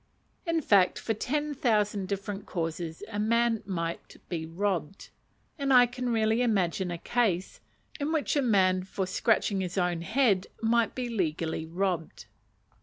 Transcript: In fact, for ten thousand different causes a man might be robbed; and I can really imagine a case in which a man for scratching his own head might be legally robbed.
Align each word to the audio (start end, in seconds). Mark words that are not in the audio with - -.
In 0.47 0.61
fact, 0.61 0.97
for 0.97 1.13
ten 1.13 1.53
thousand 1.53 2.07
different 2.07 2.47
causes 2.47 3.03
a 3.11 3.19
man 3.19 3.61
might 3.67 4.17
be 4.29 4.47
robbed; 4.47 5.11
and 5.59 5.71
I 5.71 5.85
can 5.85 6.09
really 6.09 6.41
imagine 6.41 6.89
a 6.89 6.97
case 6.97 7.59
in 7.99 8.11
which 8.11 8.35
a 8.35 8.41
man 8.41 8.81
for 8.81 9.05
scratching 9.05 9.61
his 9.61 9.77
own 9.77 10.01
head 10.01 10.47
might 10.63 10.95
be 10.95 11.07
legally 11.07 11.67
robbed. 11.67 12.25